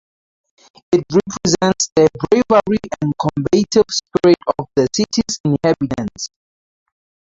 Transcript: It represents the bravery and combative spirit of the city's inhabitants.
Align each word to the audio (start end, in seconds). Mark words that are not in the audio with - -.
It 0.93 1.03
represents 1.13 1.89
the 1.95 2.09
bravery 2.27 2.79
and 3.03 3.13
combative 3.21 3.85
spirit 3.91 4.37
of 4.57 4.67
the 4.75 4.87
city's 4.95 5.39
inhabitants. 5.45 6.31